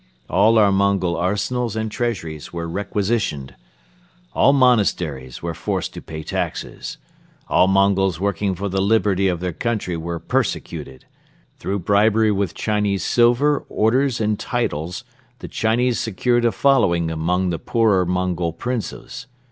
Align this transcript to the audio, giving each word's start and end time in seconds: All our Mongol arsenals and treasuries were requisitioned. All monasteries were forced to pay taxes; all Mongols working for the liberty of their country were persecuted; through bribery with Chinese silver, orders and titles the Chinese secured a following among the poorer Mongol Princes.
All 0.31 0.57
our 0.57 0.71
Mongol 0.71 1.15
arsenals 1.15 1.75
and 1.75 1.91
treasuries 1.91 2.51
were 2.51 2.67
requisitioned. 2.67 3.53
All 4.33 4.51
monasteries 4.51 5.43
were 5.43 5.53
forced 5.53 5.93
to 5.93 6.01
pay 6.01 6.23
taxes; 6.23 6.97
all 7.47 7.67
Mongols 7.67 8.19
working 8.19 8.55
for 8.55 8.67
the 8.67 8.81
liberty 8.81 9.27
of 9.27 9.41
their 9.41 9.53
country 9.53 9.95
were 9.95 10.17
persecuted; 10.17 11.05
through 11.59 11.81
bribery 11.81 12.31
with 12.31 12.55
Chinese 12.55 13.05
silver, 13.05 13.63
orders 13.69 14.19
and 14.19 14.39
titles 14.39 15.03
the 15.37 15.47
Chinese 15.47 15.99
secured 15.99 16.45
a 16.45 16.51
following 16.51 17.11
among 17.11 17.51
the 17.51 17.59
poorer 17.59 18.03
Mongol 18.03 18.53
Princes. 18.53 19.27